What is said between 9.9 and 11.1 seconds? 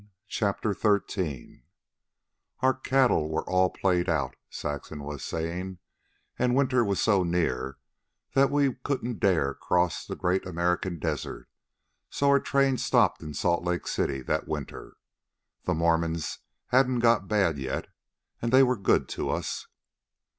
the Great American